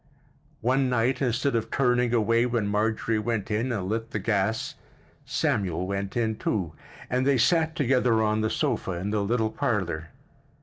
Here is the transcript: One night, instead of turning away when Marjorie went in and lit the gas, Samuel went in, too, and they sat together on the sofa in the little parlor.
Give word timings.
One 0.61 0.89
night, 0.89 1.21
instead 1.21 1.55
of 1.55 1.69
turning 1.69 2.11
away 2.11 2.47
when 2.47 2.65
Marjorie 2.65 3.19
went 3.19 3.51
in 3.51 3.71
and 3.71 3.87
lit 3.87 4.09
the 4.09 4.17
gas, 4.17 4.73
Samuel 5.25 5.85
went 5.85 6.17
in, 6.17 6.37
too, 6.37 6.73
and 7.07 7.23
they 7.23 7.37
sat 7.37 7.75
together 7.75 8.23
on 8.23 8.41
the 8.41 8.49
sofa 8.49 8.93
in 8.93 9.11
the 9.11 9.21
little 9.23 9.51
parlor. 9.51 10.09